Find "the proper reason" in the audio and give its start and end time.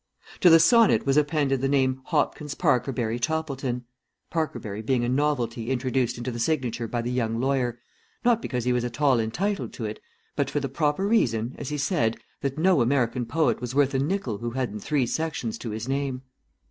10.59-11.53